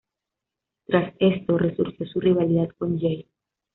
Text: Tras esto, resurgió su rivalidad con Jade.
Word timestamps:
Tras 0.87 1.13
esto, 1.19 1.59
resurgió 1.59 2.07
su 2.07 2.19
rivalidad 2.19 2.69
con 2.79 2.99
Jade. 2.99 3.27